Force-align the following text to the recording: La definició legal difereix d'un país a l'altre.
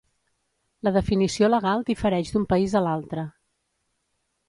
La 0.87 0.93
definició 0.95 1.51
legal 1.53 1.85
difereix 1.91 2.35
d'un 2.37 2.49
país 2.57 2.77
a 2.81 2.85
l'altre. 2.89 3.31